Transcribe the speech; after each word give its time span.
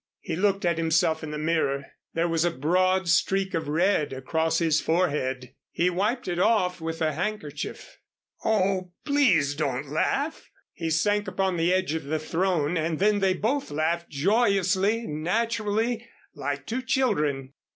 He 0.19 0.35
looked 0.35 0.65
at 0.65 0.79
himself 0.79 1.23
in 1.23 1.29
the 1.29 1.37
mirror. 1.37 1.85
There 2.15 2.27
was 2.27 2.43
a 2.43 2.49
broad 2.49 3.07
streak 3.07 3.53
of 3.53 3.67
red 3.67 4.11
across 4.11 4.57
his 4.57 4.81
forehead. 4.81 5.53
He 5.69 5.91
wiped 5.91 6.27
it 6.27 6.39
off 6.39 6.81
with 6.81 7.03
a 7.03 7.13
handkerchief. 7.13 7.99
"Oh, 8.43 8.93
please 9.05 9.53
don't 9.53 9.91
laugh." 9.91 10.49
He 10.73 10.89
sank 10.89 11.27
upon 11.27 11.55
the 11.55 11.71
edge 11.71 11.93
of 11.93 12.05
the 12.05 12.17
throne, 12.17 12.77
and 12.77 12.97
then 12.97 13.19
they 13.19 13.35
both 13.35 13.69
laughed 13.69 14.09
joyously, 14.09 15.05
naturally, 15.05 16.09
like 16.33 16.65
two 16.65 16.81
children. 16.81 17.53